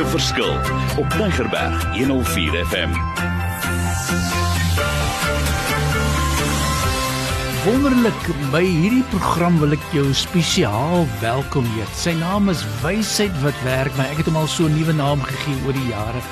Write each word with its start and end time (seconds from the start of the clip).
'n 0.00 0.06
verskil 0.06 0.54
op 0.96 1.08
Tigerberg 1.10 1.96
104 1.96 2.66
FM. 2.66 2.90
Wonderlik, 7.64 8.22
by 8.50 8.62
hierdie 8.64 9.04
program 9.12 9.58
wil 9.60 9.76
ek 9.76 9.84
jou 9.92 10.06
spesiaal 10.16 11.04
welkom 11.20 11.68
heet. 11.74 11.92
Sy 11.92 12.14
naam 12.16 12.48
is 12.48 12.64
Wysheid 12.80 13.34
wat 13.44 13.56
werk, 13.66 13.92
maar 13.98 14.08
ek 14.14 14.22
het 14.22 14.30
hom 14.32 14.40
al 14.40 14.48
so 14.48 14.64
'n 14.64 14.76
nuwe 14.78 14.96
naam 14.96 15.20
gegee 15.20 15.58
oor 15.66 15.76
die 15.76 15.92
jare. 15.92 16.24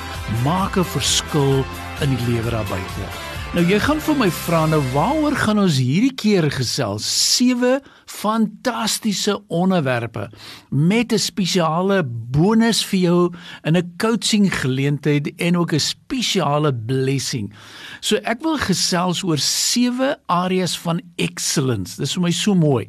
Maak 0.43 0.77
'n 0.77 0.89
verskil 0.97 1.61
in 2.01 2.15
die 2.15 2.25
lewe 2.25 2.49
daar 2.49 2.65
buite. 2.65 3.05
Nou 3.53 3.65
jy 3.65 3.79
gaan 3.79 4.01
vir 4.01 4.15
my 4.15 4.31
vra 4.31 4.65
nou 4.65 4.81
waaroor 4.93 5.35
gaan 5.35 5.59
ons 5.59 5.77
hierdie 5.77 6.15
keer 6.15 6.51
gesels? 6.51 7.05
Sewe 7.35 7.81
fantastiese 8.09 9.37
onderwerpe 9.47 10.29
met 10.69 11.13
'n 11.13 11.17
spesiale 11.17 12.03
bonus 12.05 12.85
vir 12.85 12.99
jou 12.99 13.33
in 13.63 13.77
'n 13.77 13.93
coaching 13.97 14.59
geleentheid 14.61 15.35
en 15.35 15.57
ook 15.57 15.73
'n 15.73 15.79
spesiale 15.79 16.73
blessing. 16.73 17.53
So 17.99 18.15
ek 18.15 18.41
wil 18.41 18.57
gesels 18.57 19.23
oor 19.23 19.37
sewe 19.37 20.17
areas 20.25 20.79
van 20.79 21.01
excellence. 21.15 21.95
Dis 21.95 22.13
vir 22.13 22.21
my 22.21 22.31
so 22.31 22.55
mooi. 22.55 22.87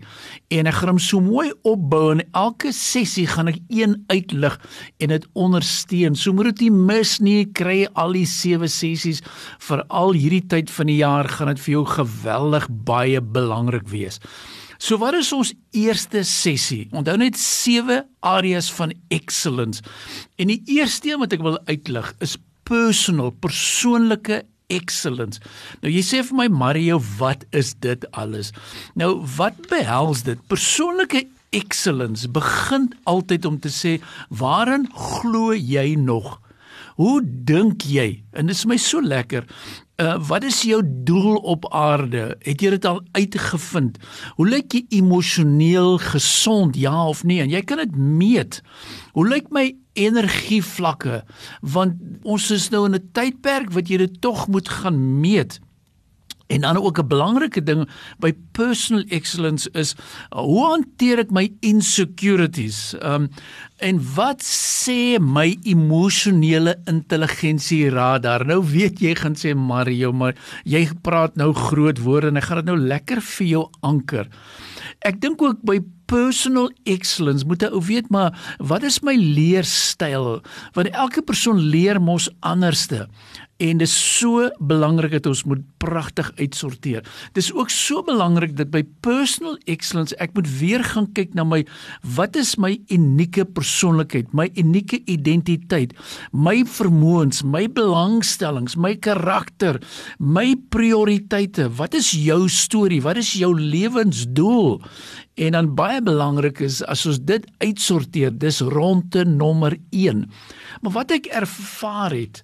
En 0.48 0.66
ek 0.66 0.74
gaan 0.74 0.88
hom 0.88 0.98
so 0.98 1.20
mooi 1.20 1.52
opbou 1.62 2.10
en 2.10 2.22
elke 2.32 2.72
sessie 2.72 3.26
gaan 3.26 3.48
ek 3.48 3.58
een 3.68 4.04
uitlig 4.06 4.60
en 4.98 5.08
dit 5.08 5.26
ondersteun. 5.32 6.14
So 6.14 6.32
moet 6.32 6.44
dit 6.44 6.60
nie 6.60 6.70
mis 6.70 7.18
nie. 7.18 7.44
Kry 7.52 7.88
al 7.92 8.12
die 8.12 8.26
sewe 8.26 8.68
sessies 8.68 9.22
vir 9.58 9.84
al 9.88 10.12
hierdie 10.12 10.46
tyd 10.46 10.70
van 10.70 10.86
die 10.86 10.96
jaar 10.96 11.28
gaan 11.28 11.48
dit 11.48 11.60
vir 11.60 11.72
jou 11.72 11.84
geweldig 11.86 12.68
baie 12.70 13.20
belangrik 13.20 13.88
wees. 13.88 14.20
So 14.80 14.96
wat 14.96 15.18
is 15.18 15.28
ons 15.36 15.52
eerste 15.76 16.22
sessie? 16.24 16.86
Onthou 16.96 17.18
net 17.20 17.36
sewe 17.36 18.00
areas 18.24 18.70
van 18.72 18.94
excellence. 19.12 19.84
En 20.40 20.48
die 20.48 20.62
eerste 20.72 21.12
een 21.12 21.20
wat 21.20 21.36
ek 21.36 21.44
wil 21.44 21.58
uitlig 21.68 22.08
is 22.24 22.38
personal, 22.64 23.28
persoonlike 23.44 24.40
excellence. 24.72 25.42
Nou 25.82 25.92
jy 25.92 26.04
sê 26.06 26.22
vir 26.24 26.38
my 26.38 26.48
Mario, 26.48 26.96
wat 27.18 27.44
is 27.56 27.74
dit 27.84 28.06
alles? 28.16 28.54
Nou 28.96 29.18
wat 29.36 29.58
behels 29.68 30.24
dit? 30.24 30.40
Persoonlike 30.48 31.26
excellence 31.52 32.30
begin 32.30 32.88
altyd 33.10 33.48
om 33.50 33.58
te 33.60 33.72
sê, 33.74 33.98
waarin 34.30 34.86
glo 34.94 35.52
jy 35.52 35.92
nog? 35.98 36.38
Hoe 37.00 37.22
dink 37.24 37.86
jy? 37.88 38.26
En 38.36 38.50
dit 38.50 38.56
is 38.56 38.66
my 38.68 38.76
so 38.76 39.00
lekker. 39.00 39.46
Uh, 40.00 40.18
wat 40.28 40.44
is 40.44 40.58
jou 40.68 40.82
doel 40.84 41.38
op 41.48 41.64
aarde? 41.72 42.34
Het 42.44 42.60
jy 42.60 42.72
dit 42.74 42.88
al 42.88 43.00
uitgevind? 43.16 43.96
Hoe 44.36 44.48
lyk 44.48 44.76
jy 44.76 44.82
emosioneel 44.98 45.96
gesond, 46.10 46.76
ja 46.76 47.06
of 47.08 47.22
nee? 47.24 47.40
En 47.40 47.48
jy 47.52 47.62
kan 47.64 47.80
dit 47.80 47.96
meet. 47.96 48.60
Hoe 49.16 49.24
lyk 49.28 49.48
my 49.48 49.70
energievlakke? 49.96 51.22
Want 51.64 51.96
ons 52.20 52.50
is 52.52 52.68
nou 52.68 52.84
in 52.84 53.00
'n 53.00 53.10
tydperk 53.16 53.72
wat 53.72 53.88
jy 53.88 53.96
dit 54.04 54.20
tog 54.20 54.48
moet 54.48 54.68
gaan 54.68 55.20
meet. 55.20 55.60
En 56.50 56.60
dan 56.60 56.76
ook 56.76 56.98
'n 56.98 57.06
belangrike 57.06 57.62
ding 57.62 57.88
by 58.18 58.32
personal 58.52 59.04
excellence 59.08 59.70
is 59.72 59.94
hoe 60.28 60.64
hanteer 60.66 61.18
ek 61.18 61.30
my 61.30 61.52
insecurities? 61.60 62.94
Um 63.02 63.28
en 63.76 64.00
wat 64.14 64.42
sê 64.42 65.18
my 65.20 65.56
emosionele 65.62 66.76
intelligensie 66.84 67.90
radar? 67.90 68.46
Nou 68.46 68.64
weet 68.64 69.00
jy 69.00 69.14
gaan 69.14 69.34
sê 69.34 69.54
Mario, 69.54 70.12
maar 70.12 70.34
jy 70.64 70.88
praat 71.02 71.36
nou 71.36 71.52
groot 71.52 71.98
woorde 71.98 72.26
en 72.26 72.36
ek 72.36 72.44
gaan 72.44 72.56
dit 72.56 72.74
nou 72.74 72.78
lekker 72.78 73.22
vir 73.22 73.46
jou 73.46 73.70
anker. 73.80 74.28
Ek 74.98 75.20
dink 75.20 75.42
ook 75.42 75.62
by 75.62 75.80
personal 76.06 76.70
excellence 76.84 77.46
moet 77.46 77.62
ou 77.70 77.80
weet 77.80 78.10
maar 78.10 78.56
wat 78.58 78.82
is 78.82 79.00
my 79.00 79.14
leerstyl? 79.14 80.42
Want 80.72 80.90
elke 80.90 81.22
persoon 81.22 81.58
leer 81.58 82.00
mos 82.00 82.28
anderste 82.40 83.08
en 83.60 83.80
dit 83.80 83.88
is 83.88 83.94
so 84.18 84.46
belangrik 84.58 85.12
dat 85.18 85.28
ons 85.28 85.42
moet 85.48 85.62
pragtig 85.82 86.30
uitsorteer. 86.38 87.04
Dis 87.36 87.50
ook 87.52 87.70
so 87.72 88.02
belangrik 88.06 88.56
dat 88.56 88.72
by 88.72 88.82
personal 89.04 89.58
excellence 89.70 90.16
ek 90.22 90.32
moet 90.36 90.48
weer 90.60 90.84
gaan 90.92 91.10
kyk 91.16 91.34
na 91.36 91.44
my 91.44 91.60
wat 92.16 92.38
is 92.40 92.56
my 92.60 92.72
unieke 92.92 93.44
persoonlikheid, 93.44 94.32
my 94.36 94.48
unieke 94.60 95.02
identiteit, 95.04 95.92
my 96.32 96.60
vermoëns, 96.64 97.42
my 97.44 97.66
belangstellings, 97.68 98.78
my 98.80 98.94
karakter, 98.96 99.80
my 100.18 100.54
prioriteite. 100.72 101.68
Wat 101.76 101.96
is 101.98 102.12
jou 102.16 102.46
storie? 102.48 103.02
Wat 103.04 103.20
is 103.20 103.34
jou 103.36 103.52
lewensdoel? 103.58 104.80
En 105.40 105.56
dan 105.56 105.70
baie 105.76 106.02
belangrik 106.04 106.60
is 106.64 106.80
as 106.84 107.06
ons 107.08 107.20
dit 107.24 107.44
uitsorteer, 107.62 108.32
dis 108.36 108.60
ronde 108.60 109.24
nommer 109.24 109.76
1. 109.94 110.26
Maar 110.82 110.96
wat 110.96 111.14
ek 111.16 111.30
ervaar 111.32 112.12
het, 112.16 112.42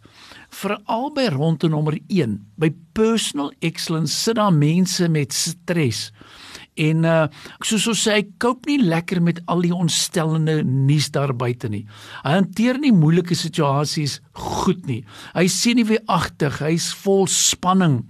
veral 0.56 1.10
by 1.14 1.28
ronde 1.34 1.68
nommer 1.68 1.98
1 2.08 2.38
by 2.60 2.70
personal 2.96 3.52
excellence 3.60 4.14
sit 4.14 4.38
daar 4.38 4.54
mense 4.54 5.08
met 5.12 5.34
stres. 5.36 6.10
En 6.76 7.04
uh, 7.08 7.24
soos 7.64 7.86
ons 7.88 8.02
sê 8.06 8.18
hy 8.18 8.24
koop 8.42 8.66
nie 8.68 8.76
lekker 8.82 9.22
met 9.24 9.40
al 9.48 9.64
die 9.64 9.72
ontstellende 9.72 10.58
nuus 10.64 11.08
daar 11.14 11.32
buite 11.36 11.70
nie. 11.72 11.86
Hy 12.24 12.34
hanteer 12.36 12.80
nie 12.80 12.92
moeilike 12.92 13.36
situasies 13.36 14.18
goed 14.36 14.84
nie. 14.88 15.00
Hy 15.36 15.46
sien 15.52 15.80
nie 15.80 15.86
weer 15.88 16.04
agtig 16.12 16.60
hy's 16.60 16.90
vol 17.04 17.24
spanning. 17.32 18.02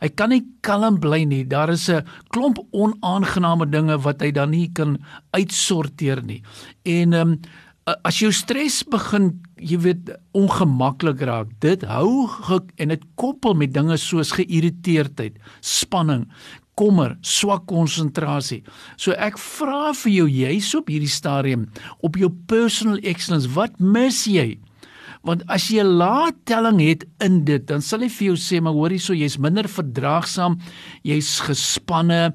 Hy 0.00 0.10
kan 0.16 0.32
nie 0.32 0.42
kalm 0.64 0.96
bly 1.00 1.22
nie. 1.28 1.44
Daar 1.44 1.70
is 1.72 1.88
'n 1.88 2.04
klomp 2.32 2.58
onaangename 2.72 3.68
dinge 3.68 3.98
wat 3.98 4.20
hy 4.20 4.30
dan 4.32 4.50
nie 4.50 4.72
kan 4.72 4.98
uitsorteer 5.32 6.24
nie. 6.24 6.42
En 6.84 7.12
um, 7.12 7.40
as 7.84 8.18
jou 8.22 8.30
stres 8.32 8.80
begin, 8.88 9.30
jy 9.60 9.78
weet, 9.84 10.12
ongemaklik 10.36 11.22
raak, 11.28 11.52
dit 11.60 11.84
hou 11.88 12.26
en 12.80 12.92
dit 12.94 13.06
koppel 13.20 13.56
met 13.60 13.72
dinge 13.74 13.96
soos 14.00 14.32
geïrriteerdheid, 14.38 15.36
spanning, 15.60 16.24
kommer, 16.78 17.14
swak 17.22 17.68
konsentrasie. 17.70 18.62
So 18.96 19.14
ek 19.14 19.36
vra 19.38 19.92
vir 19.94 20.12
jou 20.14 20.28
jy's 20.30 20.72
op 20.74 20.88
hierdie 20.90 21.12
stadium 21.12 21.68
op 22.02 22.16
jou 22.18 22.32
personal 22.50 23.02
excellence, 23.04 23.52
wat 23.54 23.76
mis 23.78 24.24
jy? 24.26 24.56
Want 25.24 25.44
as 25.48 25.70
jy 25.70 25.80
'n 25.80 25.96
lae 25.96 26.32
telling 26.44 26.80
het 26.80 27.04
in 27.20 27.44
dit, 27.44 27.64
dan 27.66 27.80
sal 27.80 28.00
hy 28.00 28.08
vir 28.08 28.26
jou 28.26 28.36
sê, 28.36 28.60
maar 28.60 28.74
hoor 28.74 28.90
hierso, 28.90 29.14
jy's 29.14 29.38
minder 29.38 29.64
verdraagsaam, 29.64 30.60
jy's 31.02 31.40
gespanne, 31.40 32.34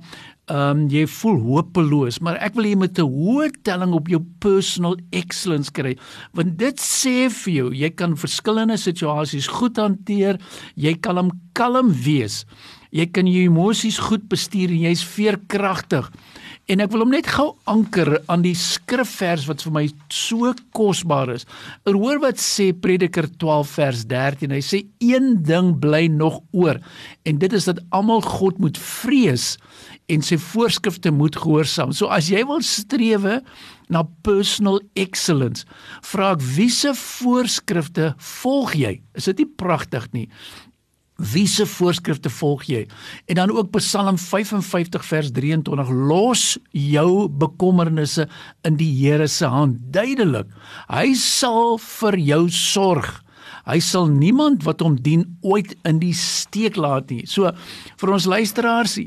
ehm 0.49 0.79
um, 0.79 0.87
jy 0.89 1.05
voel 1.05 1.37
hopeloos, 1.45 2.19
maar 2.25 2.39
ek 2.41 2.55
wil 2.57 2.65
jy 2.65 2.75
met 2.75 2.99
'n 2.99 3.05
hoë 3.05 3.51
telling 3.63 3.93
op 3.93 4.07
jou 4.09 4.21
personal 4.41 4.95
excellence 5.11 5.71
kry, 5.71 5.95
want 6.33 6.57
dit 6.57 6.77
sê 6.81 7.29
vir 7.29 7.53
jou 7.53 7.69
jy 7.73 7.89
kan 7.89 8.17
verskillende 8.17 8.77
situasies 8.77 9.47
goed 9.47 9.77
hanteer, 9.77 10.39
jy 10.75 10.93
kan 10.97 11.17
hom 11.17 11.31
kalm 11.53 11.93
wees. 11.93 12.45
Jy 12.91 13.05
kan 13.13 13.27
jou 13.27 13.43
emosies 13.45 13.99
goed 13.99 14.27
bestuur 14.29 14.69
en 14.69 14.81
jy's 14.89 15.03
veerkragtig. 15.03 16.09
En 16.69 16.83
ek 16.83 16.91
wil 16.93 17.01
hom 17.01 17.13
net 17.15 17.25
gou 17.33 17.47
anker 17.71 18.11
aan 18.29 18.43
die 18.45 18.53
skrifvers 18.53 19.47
wat 19.49 19.63
vir 19.65 19.73
my 19.73 19.81
so 20.13 20.51
kosbaar 20.77 21.31
is. 21.33 21.47
Hoor 21.89 22.21
wat 22.21 22.37
sê 22.37 22.67
Prediker 22.77 23.25
12 23.41 23.71
vers 23.79 24.03
13. 24.11 24.53
Hy 24.53 24.61
sê 24.61 24.83
een 25.01 25.31
ding 25.47 25.71
bly 25.81 26.05
nog 26.13 26.43
oor 26.53 26.77
en 27.25 27.41
dit 27.41 27.55
is 27.57 27.65
dat 27.65 27.81
almal 27.89 28.21
God 28.21 28.61
moet 28.61 28.77
vrees 28.77 29.55
en 30.09 30.21
sy 30.25 30.37
voorskrifte 30.41 31.09
moet 31.13 31.37
gehoorsaam. 31.41 31.89
So 31.93 32.09
as 32.13 32.29
jy 32.29 32.45
wil 32.45 32.61
strewe 32.65 33.39
na 33.89 34.03
personal 34.25 34.77
excellence, 34.93 35.65
vra 36.05 36.35
ek 36.35 36.45
wiese 36.53 36.93
voorskrifte 36.97 38.13
volg 38.43 38.77
jy? 38.77 38.99
Is 39.17 39.29
dit 39.31 39.41
nie 39.41 39.49
pragtig 39.57 40.05
nie? 40.13 40.27
Wiese 41.19 41.65
voorskrifte 41.67 42.29
volg 42.31 42.63
jy? 42.69 42.85
En 43.27 43.35
dan 43.35 43.51
ook 43.51 43.71
Psalm 43.75 44.17
55 44.17 45.05
vers 45.05 45.31
23: 45.35 45.89
Los 45.89 46.57
jou 46.71 47.27
bekommernisse 47.27 48.29
in 48.63 48.77
die 48.79 48.91
Here 49.01 49.27
se 49.27 49.45
hand. 49.45 49.81
Duidelik. 49.91 50.47
Hy 50.87 51.11
sal 51.19 51.75
vir 51.83 52.17
jou 52.23 52.45
sorg. 52.49 53.19
Hy 53.69 53.77
sal 53.85 54.07
niemand 54.09 54.63
wat 54.65 54.81
hom 54.81 54.95
dien 54.97 55.25
ooit 55.45 55.75
in 55.87 55.99
die 56.01 56.15
steek 56.17 56.77
laat 56.79 57.11
nie. 57.13 57.25
So 57.29 57.51
vir 58.01 58.13
ons 58.15 58.25
luisteraars, 58.25 58.97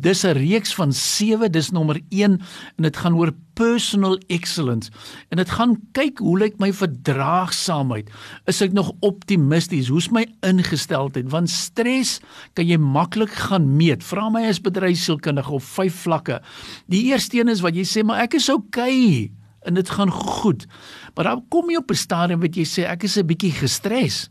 dis 0.00 0.24
'n 0.24 0.36
reeks 0.38 0.72
van 0.74 0.92
7, 0.92 1.52
dis 1.52 1.70
nommer 1.70 2.00
1 2.10 2.40
en 2.76 2.82
dit 2.82 2.96
gaan 2.96 3.14
oor 3.14 3.32
personal 3.54 4.18
excellence. 4.28 4.90
En 5.30 5.36
dit 5.36 5.50
gaan 5.50 5.76
kyk 5.92 6.18
hoe 6.18 6.38
lyk 6.38 6.58
my 6.58 6.72
verdraagsaamheid? 6.72 8.08
Is 8.46 8.62
ek 8.62 8.72
nog 8.72 8.92
optimisties? 9.00 9.88
Hoe's 9.88 10.10
my 10.10 10.26
ingesteldheid? 10.40 11.30
Want 11.30 11.50
stres 11.50 12.20
kan 12.54 12.66
jy 12.66 12.78
maklik 12.78 13.30
gaan 13.30 13.76
meet. 13.76 14.02
Vra 14.04 14.30
my 14.30 14.46
as 14.48 14.62
bedryfsielkundige 14.62 15.52
op 15.52 15.62
vyf 15.62 15.94
vlakke. 16.06 16.40
Die 16.86 17.10
eerste 17.10 17.40
een 17.40 17.48
is 17.48 17.60
wat 17.60 17.74
jy 17.74 17.84
sê, 17.84 18.04
maar 18.04 18.22
ek 18.22 18.34
is 18.34 18.48
okay 18.48 19.30
en 19.68 19.76
dit 19.76 19.90
gaan 19.90 20.10
goed. 20.10 20.66
Maar 21.14 21.32
dan 21.32 21.44
kom 21.52 21.70
jy 21.70 21.76
op 21.76 21.92
'n 21.92 22.04
stadium 22.06 22.40
wat 22.40 22.56
jy 22.56 22.64
sê 22.64 22.88
ek 22.88 23.04
is 23.04 23.18
'n 23.18 23.26
bietjie 23.26 23.52
gestres. 23.52 24.30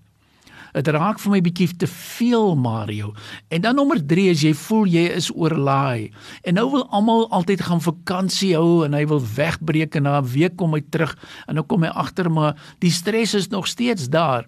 Dit 0.74 0.88
raak 0.94 1.20
vir 1.20 1.32
my 1.32 1.40
bietjie 1.42 1.70
te 1.80 1.88
veel 1.88 2.56
Mario. 2.56 3.14
En 3.50 3.62
dan 3.62 3.76
nommer 3.76 3.98
3 4.06 4.30
is 4.30 4.44
jy 4.46 4.54
voel 4.54 4.86
jy 4.86 5.06
is 5.16 5.32
oorlaai. 5.34 6.12
En 6.44 6.54
nou 6.54 6.68
wil 6.72 6.86
almal 6.90 7.26
altyd 7.32 7.62
gaan 7.62 7.82
vakansie 7.82 8.54
hou 8.56 8.86
en 8.86 8.94
hy 8.94 9.06
wil 9.10 9.22
wegbreek 9.22 9.96
en 9.96 10.04
na 10.04 10.20
'n 10.20 10.30
week 10.34 10.58
kom 10.58 10.74
hy 10.74 10.84
terug 10.90 11.18
en 11.48 11.56
dan 11.56 11.66
kom 11.66 11.84
hy 11.84 11.90
agter 11.90 12.32
maar 12.32 12.56
die 12.80 12.92
stres 12.92 13.34
is 13.34 13.48
nog 13.50 13.68
steeds 13.68 14.10
daar. 14.10 14.46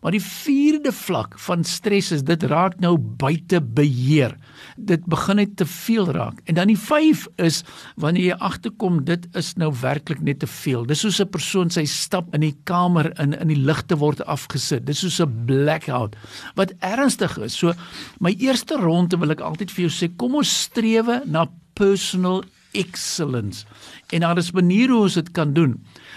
Maar 0.00 0.14
die 0.14 0.22
vierde 0.22 0.92
vlak 0.94 1.38
van 1.38 1.64
stres 1.64 2.10
is 2.14 2.22
dit 2.26 2.42
raak 2.50 2.78
nou 2.80 2.96
buite 2.98 3.60
beheer. 3.60 4.36
Dit 4.76 5.04
begin 5.10 5.40
net 5.40 5.56
te 5.56 5.66
veel 5.66 6.10
raak. 6.14 6.40
En 6.44 6.54
dan 6.54 6.70
die 6.70 6.78
5 6.78 7.26
is 7.42 7.62
wanneer 8.00 8.30
jy 8.30 8.38
agterkom 8.38 9.02
dit 9.04 9.26
is 9.36 9.54
nou 9.60 9.72
werklik 9.80 10.22
net 10.22 10.40
te 10.44 10.50
veel. 10.50 10.86
Dis 10.86 11.00
soos 11.00 11.20
'n 11.20 11.28
persoon 11.28 11.70
sy 11.70 11.84
stap 11.84 12.34
in 12.34 12.40
die 12.40 12.56
kamer 12.64 13.12
in 13.20 13.34
in 13.34 13.48
die 13.48 13.62
ligte 13.70 13.96
word 13.98 14.24
afgesit. 14.26 14.86
Dis 14.86 15.00
soos 15.00 15.20
'n 15.20 15.46
blackout 15.46 16.16
wat 16.54 16.72
ernstig 16.80 17.38
is. 17.38 17.56
So 17.56 17.72
my 18.20 18.34
eerste 18.38 18.76
ronde 18.76 19.18
wil 19.18 19.30
ek 19.30 19.40
altyd 19.40 19.70
vir 19.70 19.88
jou 19.88 19.90
sê 19.90 20.16
kom 20.16 20.34
ons 20.34 20.62
strewe 20.62 21.22
na 21.26 21.46
personal 21.74 22.44
excellence. 22.72 23.64
En 24.10 24.20
daar 24.20 24.38
is 24.38 24.52
maniere 24.52 24.92
hoe 24.92 25.02
ons 25.02 25.14
dit 25.14 25.30
kan 25.30 25.52
doen. 25.52 25.76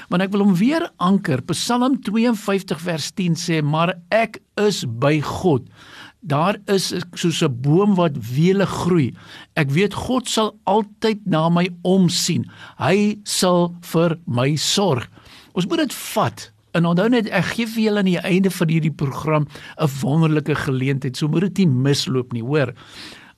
Want 0.09 0.21
ek 0.21 0.31
wil 0.31 0.45
hom 0.45 0.55
weer 0.55 0.89
anker. 0.97 1.41
Psalm 1.51 2.00
52 2.01 2.81
vers 2.81 3.11
10 3.11 3.35
sê: 3.35 3.61
"Maar 3.63 3.95
ek 4.09 4.39
is 4.55 4.85
by 4.88 5.21
God." 5.21 5.69
Daar 6.23 6.55
is 6.65 6.94
soos 7.13 7.44
'n 7.44 7.61
boom 7.61 7.95
wat 7.95 8.15
wele 8.35 8.65
groei. 8.65 9.13
Ek 9.53 9.69
weet 9.69 9.94
God 9.94 10.29
sal 10.29 10.55
altyd 10.63 11.19
na 11.25 11.50
my 11.50 11.69
omsien. 11.81 12.50
Hy 12.77 13.19
sal 13.23 13.75
vir 13.81 14.17
my 14.25 14.56
sorg. 14.56 15.09
Ons 15.51 15.67
moet 15.67 15.77
dit 15.77 15.94
vat. 15.94 16.51
En 16.73 16.85
onthou 16.85 17.09
net 17.09 17.27
ek 17.29 17.44
gee 17.44 17.67
vir 17.67 17.83
julle 17.83 18.01
aan 18.01 18.09
die 18.09 18.23
einde 18.25 18.51
van 18.51 18.69
hierdie 18.69 18.95
program 18.95 19.47
'n 19.77 19.89
wonderlike 20.01 20.56
geleentheid. 20.56 21.17
So 21.17 21.27
moet 21.27 21.41
dit 21.41 21.57
nie 21.57 21.67
misloop 21.67 22.33
nie, 22.33 22.41
hoor. 22.41 22.73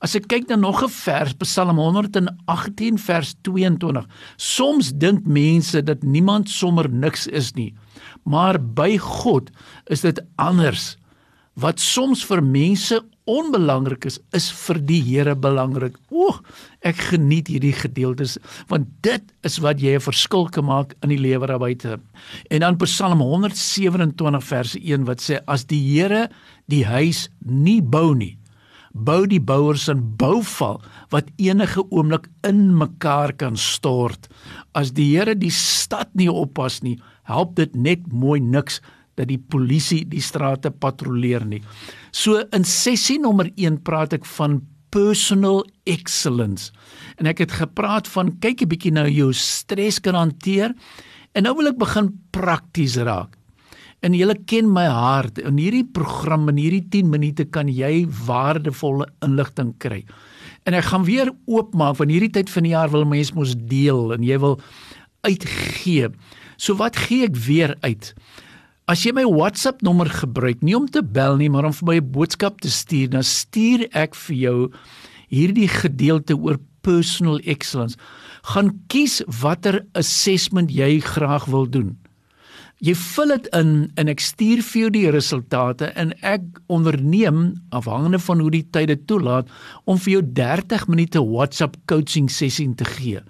As 0.04 0.12
ek 0.18 0.28
kyk 0.28 0.48
na 0.48 0.56
nog 0.60 0.82
'n 0.84 0.92
vers, 0.92 1.32
Psalm 1.40 1.78
118 1.78 2.98
vers 2.98 3.34
22. 3.42 4.04
Soms 4.36 4.92
dink 4.92 5.24
mense 5.24 5.82
dat 5.82 6.02
niemand 6.02 6.50
sommer 6.50 6.90
niks 6.90 7.26
is 7.26 7.54
nie. 7.54 7.74
Maar 8.24 8.60
by 8.60 8.98
God 8.98 9.50
is 9.86 10.00
dit 10.00 10.20
anders. 10.36 10.96
Wat 11.56 11.80
soms 11.80 12.24
vir 12.24 12.42
mense 12.42 13.00
onbelangrik 13.24 14.04
is, 14.04 14.18
is 14.36 14.50
vir 14.52 14.78
die 14.86 15.00
Here 15.02 15.34
belangrik. 15.34 15.96
Oeg, 16.12 16.42
ek 16.84 16.96
geniet 17.10 17.48
hierdie 17.48 17.74
gedeeltes 17.74 18.36
want 18.68 18.86
dit 19.02 19.22
is 19.42 19.58
wat 19.64 19.80
jy 19.80 19.96
'n 19.96 20.04
verskil 20.04 20.48
kan 20.52 20.64
maak 20.64 20.94
in 21.02 21.08
die 21.08 21.18
lewe 21.18 21.46
daar 21.46 21.58
buite. 21.58 21.98
En 22.50 22.60
dan 22.60 22.76
Psalm 22.76 23.20
127 23.20 24.44
vers 24.44 24.76
1 24.76 25.04
wat 25.04 25.20
sê 25.20 25.40
as 25.46 25.64
die 25.64 25.80
Here 25.80 26.28
die 26.68 26.84
huis 26.84 27.28
nie 27.40 27.80
bou 27.80 28.14
nie, 28.14 28.36
bou 29.04 29.26
die 29.26 29.40
bouers 29.40 29.88
'n 29.88 30.16
bouval 30.16 30.80
wat 31.10 31.30
enige 31.36 31.84
oomblik 31.90 32.28
in 32.42 32.76
mekaar 32.76 33.32
kan 33.32 33.56
stort. 33.56 34.28
As 34.74 34.92
die 34.92 35.16
Here 35.16 35.34
die 35.34 35.50
stad 35.50 36.08
nie 36.14 36.30
oppas 36.30 36.82
nie, 36.82 36.98
help 37.24 37.56
dit 37.56 37.74
net 37.74 38.12
mooi 38.12 38.40
niks 38.40 38.80
dat 39.16 39.28
die 39.28 39.38
polisie 39.38 40.04
die 40.04 40.20
strate 40.20 40.70
patrolleer 40.70 41.44
nie. 41.44 41.62
So 42.12 42.44
in 42.52 42.64
sessie 42.64 43.18
nommer 43.18 43.50
1 43.56 43.82
praat 43.82 44.12
ek 44.12 44.24
van 44.24 44.62
personal 44.90 45.64
excellence. 45.84 46.72
En 47.18 47.26
ek 47.26 47.38
het 47.38 47.52
gepraat 47.52 48.08
van 48.08 48.38
kyk 48.40 48.62
'n 48.62 48.68
bietjie 48.68 48.92
nou 48.92 49.08
jou 49.08 49.32
stres 49.32 50.00
kan 50.00 50.14
hanteer. 50.14 50.74
En 51.34 51.42
nou 51.42 51.54
wil 51.56 51.68
ek 51.68 51.78
begin 51.78 52.20
prakties 52.30 52.96
raak. 52.96 53.35
En 54.06 54.14
jy 54.14 54.28
ken 54.46 54.68
my 54.70 54.86
hart. 54.86 55.40
In 55.42 55.58
hierdie 55.58 55.84
program 55.84 56.46
in 56.52 56.60
hierdie 56.60 56.84
10 56.92 57.10
minute 57.10 57.48
kan 57.50 57.66
jy 57.66 58.06
waardevolle 58.06 59.08
inligting 59.26 59.72
kry. 59.82 60.04
En 60.66 60.76
ek 60.78 60.92
gaan 60.92 61.06
weer 61.06 61.32
oopmaak 61.50 61.98
want 61.98 62.12
hierdie 62.14 62.30
tyd 62.34 62.50
van 62.52 62.66
die 62.66 62.74
jaar 62.74 62.92
wil 62.92 63.06
mense 63.08 63.34
mos 63.34 63.56
deel 63.58 64.14
en 64.14 64.22
jy 64.26 64.38
wil 64.42 64.60
uitgee. 65.26 66.10
So 66.56 66.78
wat 66.78 66.98
gee 67.06 67.26
ek 67.26 67.38
weer 67.48 67.74
uit? 67.82 68.12
As 68.86 69.02
jy 69.02 69.10
my 69.16 69.24
WhatsApp 69.26 69.82
nommer 69.82 70.06
gebruik, 70.06 70.62
nie 70.62 70.76
om 70.78 70.86
te 70.86 71.02
bel 71.02 71.34
nie, 71.40 71.50
maar 71.50 71.66
om 71.66 71.74
vir 71.74 71.86
my 71.88 71.96
'n 71.98 72.12
boodskap 72.14 72.60
te 72.62 72.70
stuur, 72.70 73.10
dan 73.10 73.26
stuur 73.26 73.88
ek 73.90 74.14
vir 74.14 74.36
jou 74.36 74.72
hierdie 75.28 75.68
gedeelte 75.68 76.38
oor 76.38 76.58
personal 76.82 77.40
excellence. 77.42 77.98
Gaan 78.54 78.78
kies 78.86 79.22
watter 79.42 79.82
assessment 79.94 80.70
jy 80.70 81.00
graag 81.00 81.46
wil 81.50 81.66
doen. 81.66 81.98
Jy 82.84 82.92
vul 82.92 83.30
dit 83.32 83.46
in 83.56 83.70
en 83.96 84.10
ek 84.12 84.20
stuur 84.20 84.60
vir 84.60 84.80
jou 84.82 84.88
die 84.92 85.06
resultate 85.14 85.86
en 85.96 86.10
ek 86.20 86.44
onderneem 86.68 87.54
afhangende 87.72 88.20
van 88.20 88.42
hoe 88.44 88.50
die 88.52 88.66
tyd 88.68 88.90
dit 88.90 89.06
toelaat 89.08 89.48
om 89.88 89.96
vir 89.96 90.18
jou 90.18 90.20
30 90.36 90.84
minute 90.92 91.22
WhatsApp 91.24 91.78
coaching 91.88 92.28
sessie 92.28 92.68
te 92.76 92.84
gee. 92.84 93.22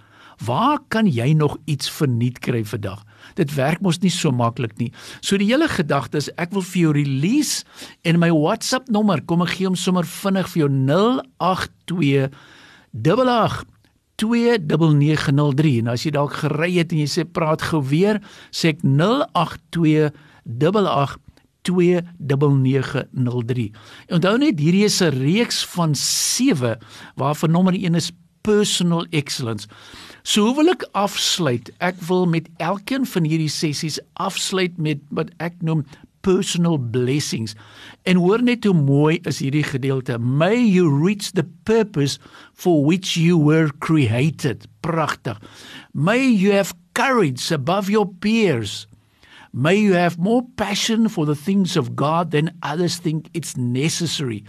Waar 0.42 0.82
kan 0.90 1.06
jy 1.06 1.30
nog 1.38 1.54
iets 1.70 1.86
verniet 1.86 2.40
kry 2.42 2.64
vandag? 2.66 3.04
Dit 3.38 3.54
werk 3.54 3.78
mos 3.86 4.02
nie 4.02 4.10
so 4.10 4.34
maklik 4.34 4.74
nie. 4.82 4.90
So 5.22 5.38
die 5.38 5.46
hele 5.46 5.70
gedagte 5.70 6.18
is 6.18 6.30
ek 6.42 6.50
wil 6.50 6.66
vir 6.66 6.82
jou 6.82 6.92
release 6.98 7.62
en 8.02 8.18
my 8.18 8.32
WhatsApp 8.34 8.90
nommer 8.90 9.22
kom 9.30 9.46
ek 9.46 9.54
gee 9.54 9.70
hom 9.70 9.78
sommer 9.78 10.04
vinnig 10.04 10.50
vir 10.56 10.66
jou 10.66 10.70
082 10.90 12.34
88 12.96 13.75
2903 14.16 15.78
en 15.82 15.92
as 15.92 16.06
jy 16.06 16.14
dalk 16.16 16.38
gery 16.40 16.72
het 16.78 16.92
en 16.92 17.04
jy 17.04 17.10
sê 17.10 17.24
praat 17.24 17.62
gou 17.62 17.82
weer 17.84 18.20
sê 18.50 18.74
ek 18.74 18.82
082 18.82 20.10
88 20.46 21.20
2903. 21.66 23.72
Onthou 24.14 24.36
net 24.38 24.60
hierdie 24.62 24.86
is 24.86 25.02
'n 25.02 25.10
reeks 25.10 25.66
van 25.74 25.94
7 25.94 26.78
waarvan 27.16 27.50
nommer 27.50 27.74
1 27.74 27.94
is 27.94 28.12
personal 28.40 29.06
excellence. 29.10 29.66
So 30.22 30.46
hoe 30.46 30.54
wil 30.54 30.68
ek 30.68 30.88
afsluit? 30.92 31.70
Ek 31.78 31.98
wil 32.06 32.26
met 32.26 32.48
elkeen 32.56 33.06
van 33.06 33.24
hierdie 33.24 33.50
sessies 33.50 33.98
afsluit 34.14 34.78
met 34.78 34.98
wat 35.10 35.30
ek 35.38 35.54
noem 35.60 35.84
personal 36.26 36.78
blessings. 36.78 37.54
En 38.02 38.18
hoor 38.18 38.42
net 38.42 38.66
hoe 38.66 38.74
mooi 38.74 39.20
is 39.30 39.38
hierdie 39.44 39.64
gedeelte. 39.66 40.18
May 40.18 40.58
you 40.58 40.90
reach 40.90 41.30
the 41.38 41.46
purpose 41.62 42.18
for 42.52 42.82
which 42.84 43.14
you 43.14 43.38
were 43.38 43.70
created. 43.78 44.66
Pragtig. 44.82 45.38
May 45.94 46.26
you 46.26 46.52
have 46.52 46.74
courage 46.98 47.52
above 47.54 47.90
your 47.90 48.08
peers. 48.18 48.86
May 49.52 49.76
you 49.76 49.94
have 49.94 50.18
more 50.18 50.42
passion 50.56 51.08
for 51.08 51.24
the 51.24 51.36
things 51.36 51.76
of 51.76 51.94
God 51.96 52.30
than 52.30 52.52
others 52.62 52.98
think 52.98 53.30
it's 53.32 53.56
necessary. 53.56 54.44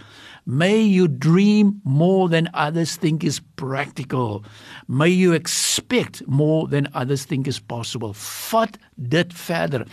May 0.48 0.80
you 0.80 1.08
dream 1.08 1.82
more 1.84 2.26
than 2.30 2.48
others 2.54 2.96
think 2.96 3.22
is 3.22 3.38
practical. 3.56 4.42
May 4.88 5.10
you 5.10 5.34
expect 5.34 6.26
more 6.26 6.66
than 6.66 6.88
others 6.94 7.26
think 7.26 7.46
is 7.46 7.60
possible. 7.60 8.14
Vat 8.16 8.78
dit 8.96 9.34
verder 9.36 9.84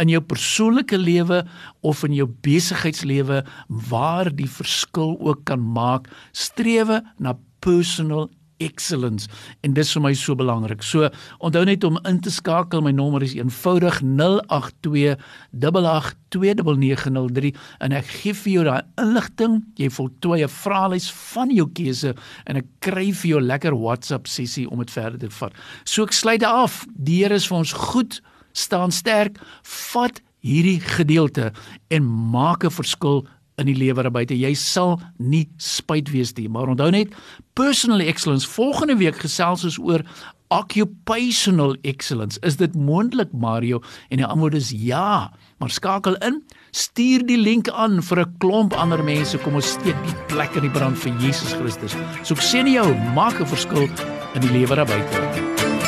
in 0.00 0.08
jou 0.08 0.22
persoonlike 0.24 0.96
lewe 0.96 1.42
of 1.84 2.00
in 2.08 2.16
jou 2.16 2.24
besigheidslewe 2.24 3.42
waar 3.90 4.32
die 4.32 4.48
verskil 4.48 5.18
ook 5.20 5.44
kan 5.44 5.60
maak. 5.60 6.08
Strewe 6.32 7.02
na 7.20 7.36
personal 7.60 8.30
excellence 8.58 9.28
en 9.62 9.74
dis 9.76 9.92
vir 9.94 10.02
my 10.02 10.12
so 10.14 10.34
belangrik. 10.38 10.82
So 10.82 11.08
onthou 11.44 11.64
net 11.64 11.84
om 11.84 11.98
in 12.08 12.20
te 12.20 12.30
skakel. 12.30 12.82
My 12.84 12.92
nommer 12.92 13.22
is 13.22 13.34
eenvoudig 13.38 14.00
082 14.02 15.16
8829903 15.58 17.52
en 17.84 17.96
ek 17.96 18.06
gee 18.20 18.34
vir 18.42 18.52
jou 18.52 18.64
daai 18.68 18.82
inligting. 19.00 19.60
Jy 19.80 19.88
voltooi 19.90 20.42
'n 20.44 20.48
vraelys 20.48 21.10
van 21.32 21.50
jou 21.50 21.68
keuse 21.72 22.14
en 22.46 22.56
ek 22.56 22.66
kry 22.80 23.12
vir 23.12 23.30
jou 23.30 23.40
lekker 23.40 23.74
WhatsApp 23.74 24.26
sessie 24.26 24.68
om 24.70 24.78
dit 24.78 24.90
verder 24.90 25.18
te 25.18 25.30
vat. 25.30 25.52
So 25.84 26.02
ek 26.02 26.12
sluit 26.12 26.42
af. 26.42 26.86
Die 26.96 27.22
Here 27.22 27.34
is 27.34 27.46
vir 27.46 27.58
ons 27.58 27.72
goed. 27.72 28.20
Staan 28.52 28.90
sterk. 28.90 29.38
Vat 29.62 30.20
hierdie 30.40 30.80
gedeelte 30.80 31.52
en 31.90 32.04
maak 32.04 32.64
'n 32.64 32.70
verskil 32.70 33.26
in 33.58 33.66
die 33.66 33.76
lewe 33.76 34.02
daar 34.02 34.14
buite. 34.14 34.36
Jy 34.38 34.54
sal 34.54 34.98
nie 35.18 35.46
spyt 35.58 36.12
wees 36.14 36.34
nie, 36.38 36.48
maar 36.48 36.70
onthou 36.70 36.90
net 36.94 37.14
personal 37.58 38.00
excellence. 38.00 38.48
Volgende 38.48 38.96
week 38.96 39.18
gesels 39.22 39.64
ons 39.66 39.78
oor 39.82 40.04
occupational 40.48 41.76
excellence. 41.82 42.40
Is 42.40 42.56
dit 42.56 42.74
moontlik, 42.74 43.32
Mario? 43.32 43.82
En 44.08 44.22
die 44.22 44.26
antwoord 44.26 44.54
is 44.54 44.70
ja. 44.72 45.32
Maar 45.58 45.70
skakel 45.70 46.16
in. 46.24 46.40
Stuur 46.70 47.26
die 47.26 47.38
link 47.40 47.68
aan 47.68 48.02
vir 48.02 48.20
'n 48.20 48.34
klomp 48.38 48.72
ander 48.72 49.04
mense. 49.04 49.38
Kom 49.38 49.54
ons 49.54 49.70
steek 49.70 49.96
die 50.06 50.16
plek 50.28 50.54
in 50.54 50.62
die 50.62 50.70
brand 50.70 50.98
vir 50.98 51.12
Jesus 51.18 51.52
Christus. 51.52 51.92
So 52.22 52.34
ek 52.34 52.40
sê 52.40 52.62
nie 52.62 52.74
jou 52.74 52.94
maak 53.14 53.40
'n 53.40 53.46
verskil 53.46 53.88
in 54.34 54.40
die 54.40 54.52
lewe 54.52 54.74
daar 54.76 54.86
buite. 54.86 55.87